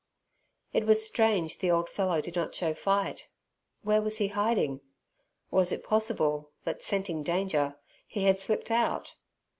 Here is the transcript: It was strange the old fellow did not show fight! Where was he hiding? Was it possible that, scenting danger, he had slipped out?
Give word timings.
It 0.73 0.87
was 0.87 1.05
strange 1.05 1.59
the 1.59 1.69
old 1.69 1.87
fellow 1.87 2.21
did 2.21 2.35
not 2.35 2.55
show 2.55 2.73
fight! 2.73 3.27
Where 3.83 4.01
was 4.01 4.17
he 4.17 4.29
hiding? 4.29 4.81
Was 5.51 5.71
it 5.71 5.83
possible 5.83 6.49
that, 6.63 6.81
scenting 6.81 7.21
danger, 7.21 7.75
he 8.07 8.23
had 8.23 8.39
slipped 8.39 8.71
out? 8.71 9.13